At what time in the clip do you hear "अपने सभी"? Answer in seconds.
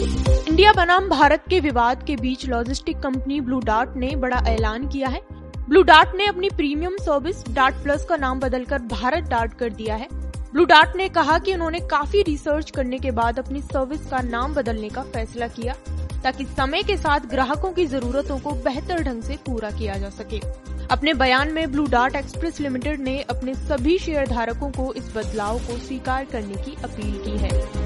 23.20-23.98